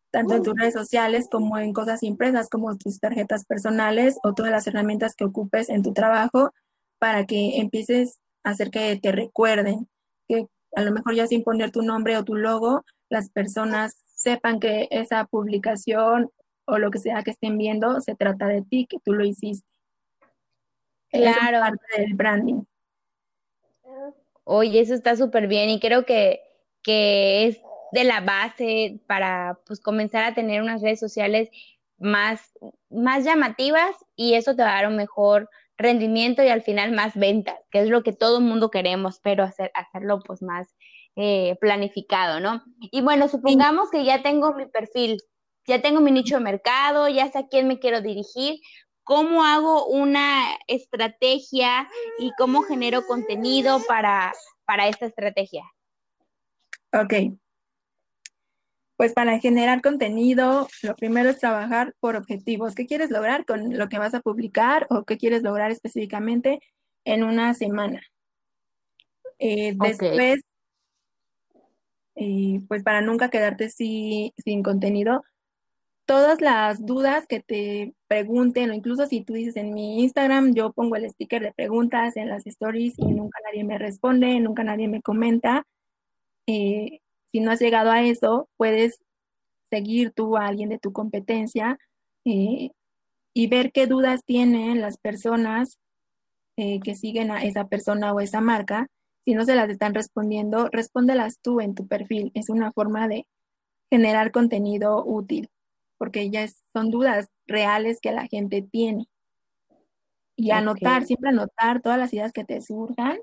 [0.09, 4.51] tanto en tus redes sociales como en cosas impresas, como tus tarjetas personales o todas
[4.51, 6.51] las herramientas que ocupes en tu trabajo
[6.97, 9.87] para que empieces a hacer que te recuerden,
[10.27, 14.59] que a lo mejor ya sin poner tu nombre o tu logo, las personas sepan
[14.59, 16.31] que esa publicación
[16.65, 19.67] o lo que sea que estén viendo se trata de ti, que tú lo hiciste.
[21.11, 21.57] Claro.
[21.57, 22.63] Es parte del branding.
[24.43, 26.41] Oye, eso está súper bien y creo que,
[26.81, 27.61] que es
[27.91, 31.49] de la base para pues comenzar a tener unas redes sociales
[31.97, 32.51] más,
[32.89, 37.15] más llamativas y eso te va a dar un mejor rendimiento y al final más
[37.15, 40.75] ventas, que es lo que todo el mundo queremos, pero hacer, hacerlo pues más
[41.15, 42.63] eh, planificado, ¿no?
[42.79, 45.17] Y bueno, supongamos que ya tengo mi perfil,
[45.67, 48.59] ya tengo mi nicho de mercado, ya sé a quién me quiero dirigir,
[49.03, 54.31] ¿cómo hago una estrategia y cómo genero contenido para,
[54.65, 55.63] para esta estrategia?
[56.93, 57.13] Ok,
[59.01, 62.75] pues para generar contenido, lo primero es trabajar por objetivos.
[62.75, 66.59] ¿Qué quieres lograr con lo que vas a publicar o qué quieres lograr específicamente
[67.03, 68.03] en una semana?
[69.39, 70.41] Eh, después,
[72.67, 75.23] pues para nunca quedarte sin contenido,
[76.05, 80.73] todas las dudas que te pregunten, o incluso si tú dices en mi Instagram, yo
[80.73, 84.87] pongo el sticker de preguntas en las stories y nunca nadie me responde, nunca nadie
[84.87, 85.65] me comenta.
[86.45, 86.99] Eh,
[87.31, 89.01] si no has llegado a eso, puedes
[89.69, 91.79] seguir tú a alguien de tu competencia
[92.25, 92.71] eh,
[93.33, 95.77] y ver qué dudas tienen las personas
[96.57, 98.87] eh, que siguen a esa persona o esa marca.
[99.23, 102.31] Si no se las están respondiendo, respóndelas tú en tu perfil.
[102.33, 103.25] Es una forma de
[103.89, 105.49] generar contenido útil,
[105.97, 109.07] porque ya son dudas reales que la gente tiene.
[110.35, 113.19] Y anotar, siempre anotar todas las ideas que te surjan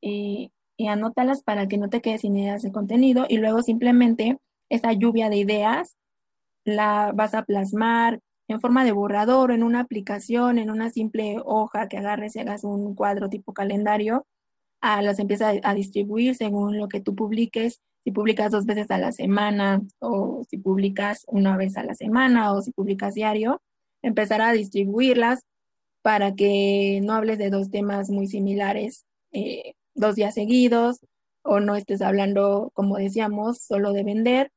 [0.00, 4.38] y y anótalas para que no te quedes sin ideas de contenido y luego simplemente
[4.70, 5.94] esa lluvia de ideas
[6.64, 11.86] la vas a plasmar en forma de borrador, en una aplicación, en una simple hoja
[11.86, 14.26] que agarres y hagas un cuadro tipo calendario,
[14.80, 18.96] a, las empieza a, distribuir según lo que tú publiques, si publicas dos veces a
[18.96, 23.60] la semana o si publicas una vez a la semana o si publicas diario,
[24.00, 25.40] empezar a distribuirlas
[26.00, 31.00] para que no hables de dos temas muy similares eh, dos días seguidos
[31.42, 34.52] o no estés hablando, como decíamos, solo de vender.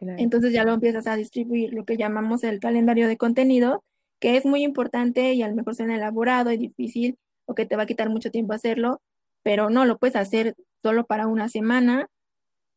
[0.00, 3.84] Entonces ya lo empiezas a distribuir, lo que llamamos el calendario de contenido,
[4.20, 7.76] que es muy importante y a lo mejor suena elaborado y difícil o que te
[7.76, 9.00] va a quitar mucho tiempo hacerlo,
[9.42, 12.08] pero no, lo puedes hacer solo para una semana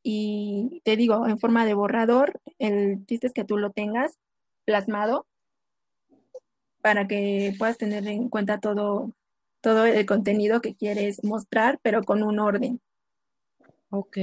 [0.01, 4.13] y te digo, en forma de borrador, el chiste es que tú lo tengas
[4.65, 5.25] plasmado
[6.81, 9.11] para que puedas tener en cuenta todo
[9.65, 12.79] todo el contenido que quieres mostrar, pero con un orden.
[13.89, 14.15] Ok.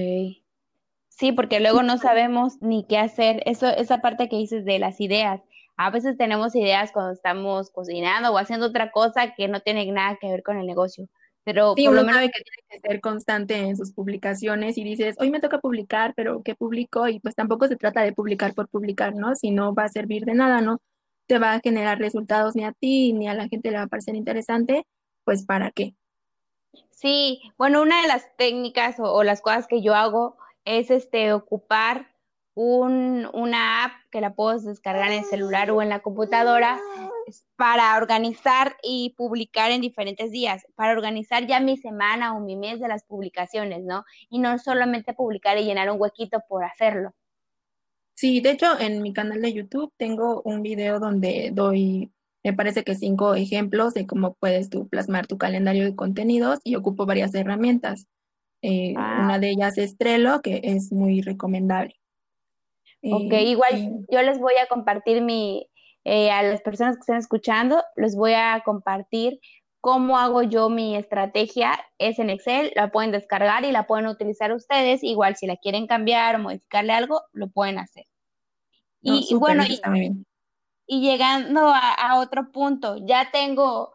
[1.09, 3.43] Sí, porque luego no sabemos ni qué hacer.
[3.45, 5.41] Eso, esa parte que dices de las ideas.
[5.77, 10.17] A veces tenemos ideas cuando estamos cocinando o haciendo otra cosa que no tiene nada
[10.21, 11.09] que ver con el negocio.
[11.43, 15.33] Pero por lo menos que tiene que ser constante en sus publicaciones y dices, hoy
[15.33, 17.09] me toca publicar, pero ¿qué publico?
[17.09, 19.35] Y pues tampoco se trata de publicar por publicar, ¿no?
[19.35, 20.81] Si no va a servir de nada, ¿no?
[21.27, 23.89] Te va a generar resultados ni a ti ni a la gente le va a
[23.89, 24.87] parecer interesante
[25.25, 25.95] pues ¿para qué?
[26.91, 32.15] Sí, bueno, una de las técnicas o, las cosas que yo hago es este ocupar
[32.55, 36.79] un, una app que la puedes descargar en el celular o en la computadora
[37.57, 42.79] para organizar y publicar en diferentes días, para organizar ya mi semana o mi mes
[42.81, 44.05] de las publicaciones, ¿no?
[44.29, 47.15] Y no solamente publicar y llenar un huequito por hacerlo.
[48.15, 52.13] Sí, de hecho, en mi canal de YouTube tengo un video donde doy
[52.45, 56.75] me parece que cinco ejemplos de cómo puedes tú plasmar tu calendario de contenidos y
[56.75, 58.07] ocupo varias herramientas.
[58.63, 61.95] Eh, una de ellas es Trello, que es muy recomendable.
[63.03, 65.69] Ok, eh, igual yo les voy a compartir mi,
[66.05, 69.41] eh, a las personas que estén escuchando, les voy a compartir
[69.81, 71.73] cómo hago yo mi estrategia.
[71.99, 75.03] Es en Excel, la pueden descargar y la pueden utilizar ustedes.
[75.03, 78.07] Igual si la quieren cambiar o modificarle algo, lo pueden hacer.
[79.01, 79.55] y, muy
[79.99, 80.25] bien
[80.93, 83.95] y llegando a, otro punto, ya tengo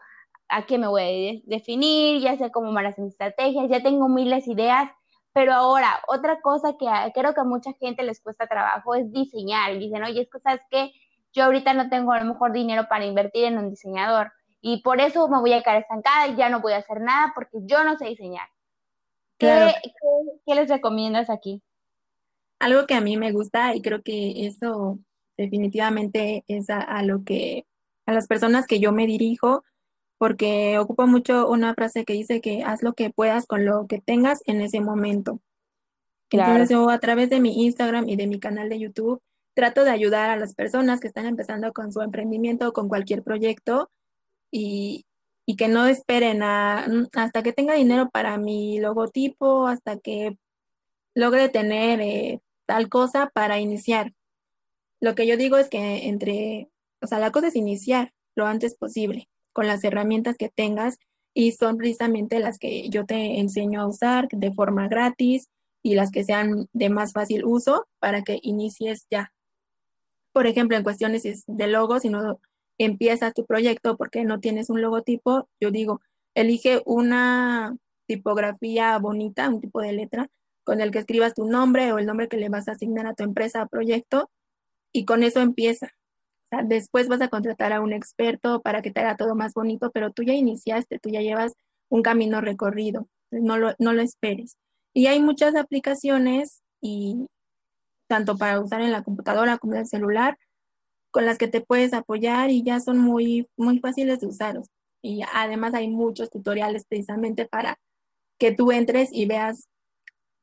[0.49, 4.47] a qué me voy a definir, ya sé cómo van las estrategias, ya tengo miles
[4.47, 4.89] de ideas,
[5.31, 9.77] pero ahora, otra cosa que creo que a mucha gente les cuesta trabajo es diseñar.
[9.77, 10.91] dicen, oye, es que sabes que
[11.33, 14.99] yo ahorita no tengo a lo mejor dinero para invertir en un diseñador y por
[14.99, 17.83] eso me voy a quedar estancada y ya no voy a hacer nada porque yo
[17.83, 18.47] no sé diseñar.
[19.37, 19.71] ¿Qué,
[20.47, 21.61] qué les recomiendas aquí?
[22.57, 24.97] Algo que a mí me gusta y creo que eso
[25.37, 27.65] definitivamente es a, lo que,
[28.05, 29.63] a las personas que yo me dirijo,
[30.17, 33.99] porque ocupo mucho una frase que dice que haz lo que puedas con lo que
[33.99, 35.41] tengas en ese momento.
[36.31, 39.21] Entonces yo a través de mi Instagram y de mi canal de YouTube
[39.53, 43.23] trato de ayudar a las personas que están empezando con su emprendimiento o con cualquier
[43.23, 43.89] proyecto
[44.51, 45.05] y,
[45.57, 50.37] que no esperen hasta que tenga dinero para mi logotipo, hasta que
[51.15, 54.13] logre tener eh, tal cosa para iniciar.
[54.99, 56.69] Lo que yo digo es que entre,
[57.01, 60.97] o sea, la cosa es iniciar lo antes posible con las herramientas que tengas
[61.33, 65.49] y son precisamente las que yo te enseño a usar de forma gratis
[65.83, 69.33] y las que sean de más fácil uso para que inicies ya.
[70.33, 72.39] Por ejemplo, en cuestiones de logos, si no
[72.77, 75.99] empiezas tu proyecto porque no tienes un logotipo, yo digo,
[76.35, 77.75] elige una
[78.07, 80.29] tipografía bonita, un tipo de letra,
[80.63, 83.13] con el que escribas tu nombre o el nombre que le vas a asignar a
[83.13, 84.29] tu empresa o proyecto,
[84.97, 85.91] y con eso empieza.
[86.63, 90.11] después vas a contratar a un experto para que te haga todo más bonito, pero
[90.11, 91.53] tú ya iniciaste, tú ya llevas
[91.89, 94.57] un camino recorrido, no lo, no lo esperes.
[94.93, 97.27] Y hay muchas aplicaciones, y
[98.07, 100.39] tanto para usar en la computadora como en el celular,
[101.11, 104.59] con las que te puedes apoyar y ya son muy, muy fáciles de usar.
[105.03, 107.77] Y además hay muchos tutoriales precisamente para
[108.39, 109.69] que tú entres y veas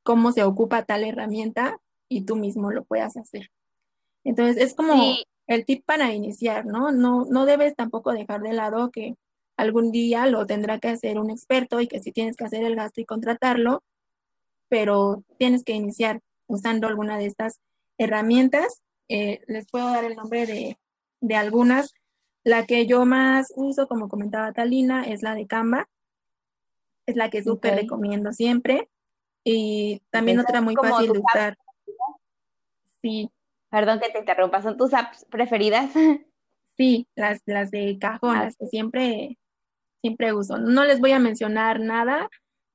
[0.05, 3.51] cómo se ocupa tal herramienta y tú mismo lo puedas hacer.
[4.25, 6.91] Entonces es como el tip para iniciar, ¿no?
[6.91, 7.27] ¿no?
[7.27, 9.15] No debes tampoco dejar de lado que
[9.57, 12.77] algún día lo tendrá que hacer un experto y que si tienes que hacer el
[12.77, 13.83] gasto y contratarlo,
[14.69, 17.61] pero tienes que iniciar usando alguna de estas
[17.99, 18.81] herramientas.
[19.09, 20.79] Eh, les puedo dar el nombre de,
[21.21, 21.93] de algunas.
[22.43, 25.89] La que yo más uso, como comentaba Talina, es la de Canva.
[27.07, 28.89] Es la que súper recomiendo siempre.
[29.45, 31.59] Y también otra muy fácil de usar.
[33.03, 33.31] Sí.
[33.75, 35.91] Perdón que te interrumpa, ¿son tus apps preferidas?
[36.77, 39.39] Sí, las, las de cajón, ah, las que siempre,
[40.01, 40.59] siempre uso.
[40.59, 42.29] No les voy a mencionar nada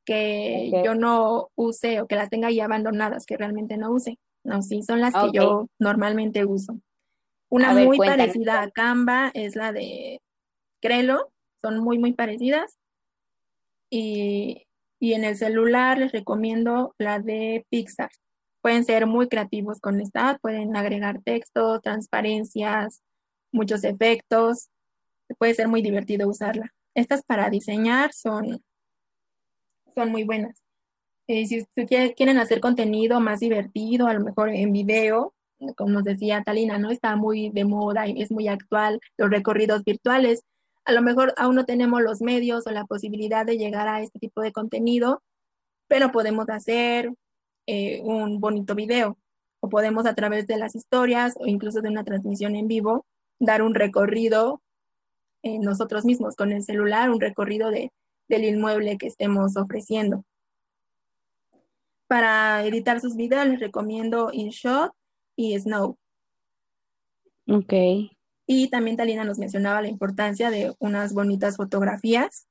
[0.06, 4.18] que yo no use o que las tenga ahí abandonadas, que realmente no use.
[4.46, 6.80] No, sí, son las que yo normalmente uso.
[7.50, 10.22] Una muy parecida a Canva es la de
[10.82, 12.78] Crelo, son muy, muy parecidas.
[13.90, 14.66] Y,
[15.02, 18.12] en el celular les recomiendo la de Pixar.
[18.62, 23.02] Pueden ser muy creativos con esta, pueden agregar texto, transparencias,
[23.52, 24.70] muchos efectos.
[25.38, 26.74] Puede ser muy divertido usarla.
[26.94, 28.64] Estas para diseñar son,
[29.96, 30.62] son muy buenas.
[31.28, 35.36] Eh, si ustedes quieren hacer contenido más divertido, a lo mejor en video,
[35.78, 36.90] como nos decía Talina, ¿no?
[36.90, 40.44] Está muy de moda y es muy actual los recorridos virtuales.
[40.86, 44.18] A lo mejor aún no tenemos los medios o la posibilidad de llegar a este
[44.20, 45.22] tipo de contenido,
[45.88, 47.14] pero podemos hacer
[47.72, 49.16] eh, un bonito video
[49.60, 53.06] o podemos a través de las historias o incluso de una transmisión en vivo
[53.38, 54.60] dar un recorrido
[55.44, 57.92] eh, nosotros mismos con el celular, un recorrido de,
[58.28, 60.26] del inmueble que estemos ofreciendo.
[62.08, 64.92] Para editar sus videos les recomiendo InShot
[65.36, 65.96] y Snow.
[67.48, 67.74] Ok.
[68.48, 72.48] Y también Talina nos mencionaba la importancia de unas bonitas fotografías.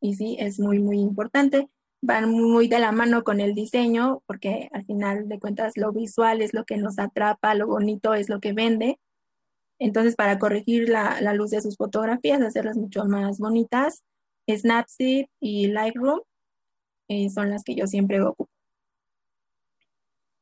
[0.00, 1.68] Y sí, es muy, muy importante.
[2.02, 6.40] Van muy de la mano con el diseño, porque al final de cuentas lo visual
[6.40, 8.98] es lo que nos atrapa, lo bonito es lo que vende.
[9.78, 14.02] Entonces, para corregir la, luz de sus fotografías, hacerlas mucho más bonitas,
[14.48, 16.20] Snapseed y Lightroom
[17.08, 18.50] eh, son las que yo siempre ocupo.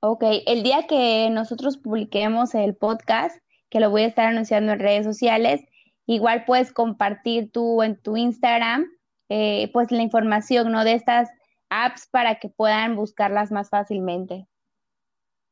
[0.01, 3.37] Ok, el día que nosotros publiquemos el podcast,
[3.69, 5.61] que lo voy a estar anunciando en redes sociales,
[6.07, 8.87] igual puedes compartir tú en tu Instagram,
[9.29, 10.85] eh, pues la información, ¿no?
[10.85, 11.29] De estas
[11.71, 14.47] apps para que puedan buscarlas más fácilmente.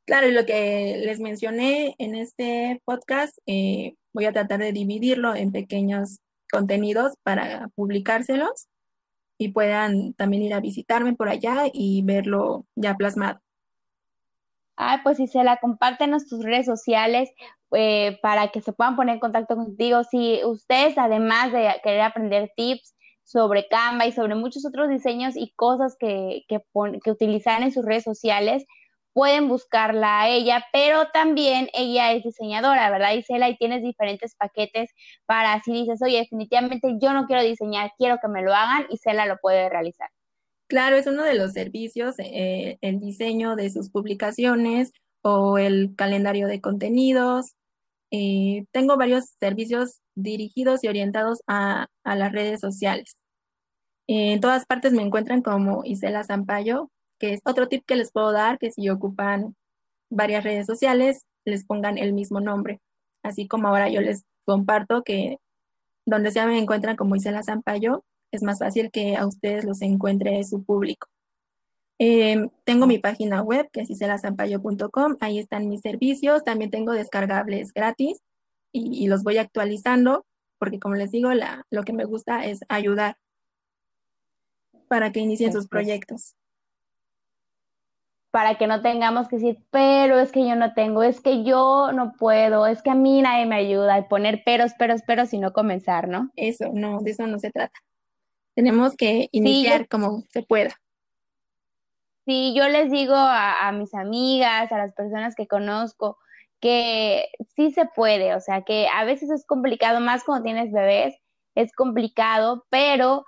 [0.04, 5.34] Claro, y lo que les mencioné en este podcast, eh, voy a tratar de dividirlo
[5.34, 6.18] en pequeños
[6.50, 8.68] contenidos para publicárselos
[9.36, 13.40] y puedan también ir a visitarme por allá y verlo ya plasmado.
[14.76, 17.30] Ah, pues si se la comparten en tus redes sociales
[17.72, 20.04] eh, para que se puedan poner en contacto contigo.
[20.04, 22.94] Si ustedes, además de querer aprender tips
[23.26, 26.60] sobre Canva y sobre muchos otros diseños y cosas que, que,
[27.02, 28.64] que utilizan en sus redes sociales,
[29.12, 33.48] pueden buscarla a ella, pero también ella es diseñadora, ¿verdad, Isela?
[33.48, 34.90] Y tienes diferentes paquetes
[35.24, 39.26] para si dices, oye, definitivamente yo no quiero diseñar, quiero que me lo hagan, Isela
[39.26, 40.08] lo puede realizar.
[40.68, 46.46] Claro, es uno de los servicios, eh, el diseño de sus publicaciones o el calendario
[46.46, 47.54] de contenidos.
[48.10, 53.16] Eh, tengo varios servicios dirigidos y orientados a, las redes sociales.
[54.08, 58.32] en todas partes me encuentran como Isela Zampayo, que es otro tip que les puedo
[58.32, 59.56] dar, que si ocupan
[60.10, 62.80] varias redes sociales, les pongan el mismo nombre.
[63.22, 65.38] Así como ahora yo les comparto que
[66.06, 70.42] donde sea me encuentran como Isela Zampayo, es más fácil que a ustedes los encuentre
[70.44, 71.08] su público.
[71.98, 77.72] Em, tengo mi página web que es iselazampayo.com, ahí están mis servicios, también tengo descargables
[77.72, 78.18] gratis
[78.70, 80.26] y, los voy actualizando
[80.58, 81.30] porque como les digo,
[81.70, 83.16] lo que me gusta es ayudar
[84.88, 86.34] para que inicien sus proyectos.
[88.30, 91.90] para que no tengamos que decir, pero es que yo no tengo, es que yo
[91.92, 95.38] no puedo, es que a mí nadie me ayuda, y poner peros, peros, peros y
[95.38, 96.30] no comenzar, ¿no?
[96.36, 97.78] Eso, no, de eso no se trata.
[98.54, 100.78] Tenemos que iniciar como se pueda.
[102.26, 106.18] Sí, yo les digo a, mis amigas, a las personas que conozco,
[106.60, 111.14] que sí se puede, o sea, que a veces es complicado, más cuando tienes bebés,
[111.54, 113.24] es complicado, pero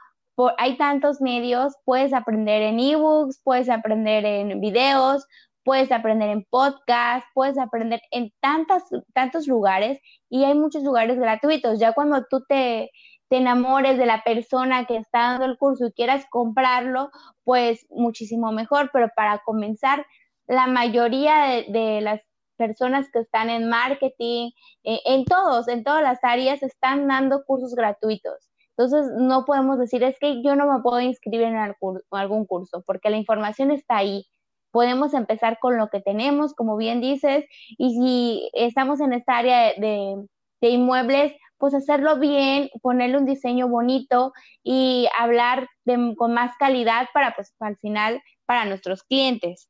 [0.58, 5.24] hay tantos medios, puedes aprender en ebooks, puedes aprender en videos,
[5.64, 8.84] puedes aprender en podcast, puedes aprender en tantas,
[9.14, 11.78] tantos lugares y hay muchos lugares gratuitos.
[11.78, 12.90] Ya cuando tú te,
[13.28, 17.10] te enamores de la persona que está dando el curso y quieras comprarlo,
[17.44, 20.06] pues muchísimo mejor, pero para comenzar,
[20.46, 22.20] la mayoría de, las
[22.56, 24.50] personas que están en marketing,
[24.82, 28.48] eh, en todos, en todas las áreas, están dando cursos gratuitos.
[28.78, 33.10] Entonces, no podemos decir, es que yo no me puedo inscribir en algún curso, porque
[33.10, 34.24] la información está ahí.
[34.70, 37.44] Podemos empezar con lo que tenemos, como bien dices,
[37.76, 40.14] y si estamos en esta área de,
[40.60, 44.32] inmuebles, pues hacerlo bien, ponerle un diseño bonito
[44.62, 45.68] y hablar
[46.16, 49.68] con más calidad para, pues, al final, para nuestros clientes.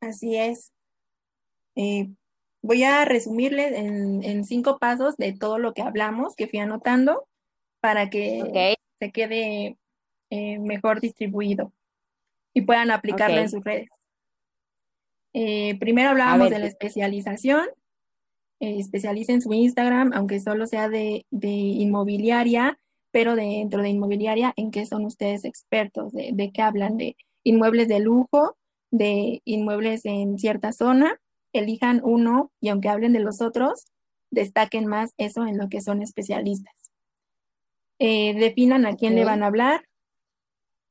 [0.00, 0.72] Así es.
[1.76, 2.08] Eh,
[2.62, 7.26] voy a resumirle en, en, cinco pasos de todo lo que hablamos, que fui anotando
[7.80, 9.76] para que se quede
[10.30, 11.72] eh, mejor distribuido
[12.54, 13.90] y puedan aplicarlo en sus redes.
[15.34, 17.66] Eh, primero hablábamos de la especialización.
[18.62, 22.78] Eh, especialicen su Instagram, aunque solo sea de, inmobiliaria,
[23.10, 26.12] pero dentro de inmobiliaria, ¿en qué son ustedes expertos?
[26.12, 26.96] De, de, qué hablan?
[26.96, 28.56] ¿De inmuebles de lujo?
[28.92, 31.18] ¿De inmuebles en cierta zona?
[31.52, 33.86] Elijan uno y aunque hablen de los otros,
[34.30, 36.92] destaquen más eso en lo que son especialistas.
[37.98, 39.88] Eh, definan a quién le van a hablar,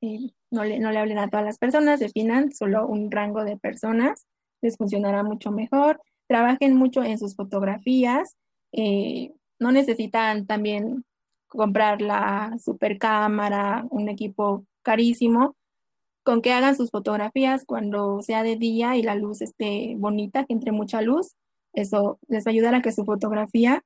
[0.01, 3.55] eh, no, le, no le hablen a todas las personas, definan solo un rango de
[3.55, 4.26] personas,
[4.61, 6.01] les funcionará mucho mejor,
[6.32, 8.38] trabajen mucho en sus fotografías,
[8.71, 11.03] eh, no necesitan también
[11.49, 15.57] comprar la super cámara, un equipo carísimo,
[16.23, 20.53] con que hagan sus fotografías cuando sea de día y la luz esté bonita, que
[20.53, 21.36] entre mucha luz,
[21.73, 23.84] eso les va a ayudar a que su fotografía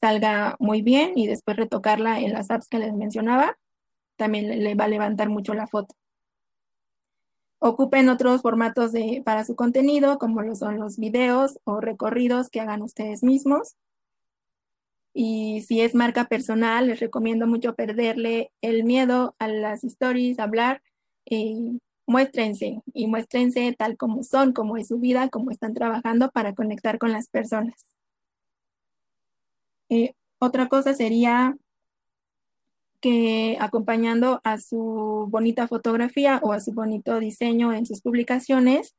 [0.00, 3.58] salga muy bien y después retocarla en las apps que les mencionaba,
[4.16, 5.96] también le va a levantar mucho la foto.
[7.60, 12.60] Ocupen otros formatos de, para su contenido, como lo son los videos o recorridos que
[12.60, 13.74] hagan ustedes mismos.
[15.12, 20.82] Y si es marca personal, les recomiendo mucho perderle el miedo a las stories, hablar.
[21.26, 26.54] Eh, muéstrense y muéstrense tal como son, como es su vida, como están trabajando para
[26.54, 27.74] conectar con las personas.
[29.90, 31.56] Eh, otra cosa sería
[33.00, 38.94] que acompañando a su bonita fotografía o a su bonito diseño en sus publicaciones,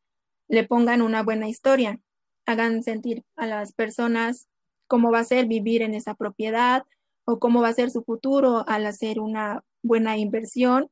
[0.47, 1.99] le pongan una buena historia,
[2.45, 4.47] hagan sentir a las personas
[4.87, 6.85] cómo va a ser vivir en esa propiedad
[7.25, 10.89] o cómo va a ser su futuro al hacer una buena inversión.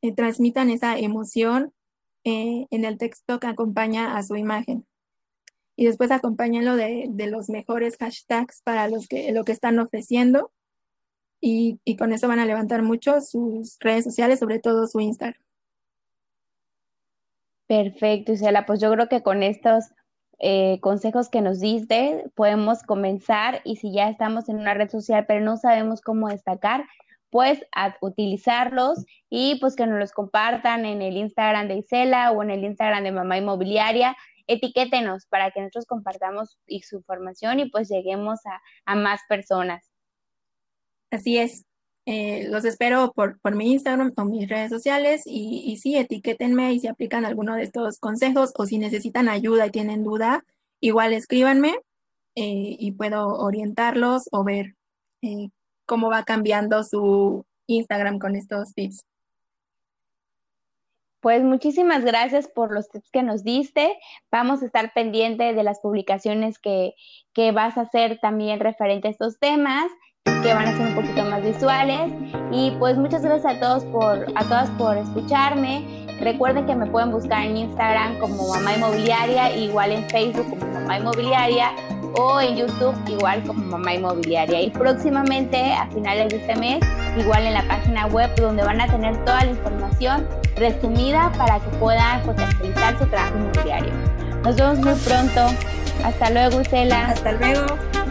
[0.00, 1.72] Eh, transmitan esa emoción
[2.24, 4.86] eh, en el texto que acompaña a su imagen.
[5.76, 10.52] Y después acompáñenlo de, de, los mejores hashtags para los que, lo que están ofreciendo
[11.44, 15.40] y, con eso van a levantar mucho sus redes sociales, sobre todo su Instagram.
[17.66, 18.64] Perfecto, Isela.
[18.64, 19.86] Pues yo creo que con estos
[20.38, 25.24] eh, consejos que nos diste podemos comenzar y si ya estamos en una red social
[25.26, 26.84] pero no sabemos cómo destacar,
[27.30, 32.42] pues a utilizarlos y pues que nos los compartan en el Instagram de Isela o
[32.42, 34.16] en el Instagram de Mamá Inmobiliaria
[34.46, 38.40] etiquétenos para que nosotros compartamos su información y pues lleguemos
[38.86, 39.91] a, más personas.
[41.12, 41.66] Así es.
[42.06, 46.72] Eh, los espero por, por, mi Instagram o mis redes sociales y, y sí, etiquétenme
[46.72, 50.44] y si aplican alguno de estos consejos o si necesitan ayuda y tienen duda,
[50.80, 51.76] igual escríbanme
[52.34, 54.74] eh, y puedo orientarlos o ver
[55.20, 55.50] eh,
[55.86, 59.04] cómo va cambiando su Instagram con estos tips.
[61.20, 63.96] Pues muchísimas gracias por los tips que nos diste.
[64.32, 66.94] Vamos a estar pendiente de las publicaciones que,
[67.32, 69.92] que vas a hacer también referente a estos temas
[70.42, 72.12] que van a ser un poquito más visuales.
[72.50, 76.06] Y pues muchas gracias a todos por, a todas por escucharme.
[76.20, 80.98] Recuerden que me pueden buscar en Instagram como Mamá Inmobiliaria, igual en Facebook como Mamá
[80.98, 81.70] Inmobiliaria
[82.14, 84.60] o en YouTube igual como Mamá Inmobiliaria.
[84.60, 86.80] Y próximamente, a finales de este mes,
[87.18, 91.70] igual en la página web donde van a tener toda la información resumida para que
[91.78, 93.92] puedan potencializar su trabajo inmobiliario.
[94.44, 95.46] Nos vemos muy pronto.
[96.04, 97.06] Hasta luego, Isela.
[97.06, 98.01] Hasta luego.